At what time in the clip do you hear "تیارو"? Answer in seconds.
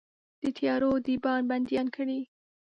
0.57-0.91